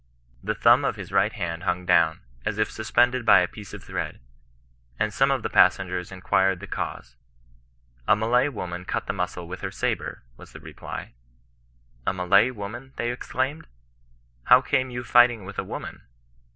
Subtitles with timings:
[0.43, 3.83] The thumb of his right hand hung down^ as if suspended by a piece of
[3.83, 4.17] thre^;
[4.97, 7.17] and some of the passengers inquired the cause;
[7.99, 11.13] ^< A Malay woman cut the muscle with her sabre," was the reply.
[11.13, 11.13] '^
[12.07, 13.67] A Malay woman!" they exclaimed."
[14.49, 16.01] How came you fighting with a woman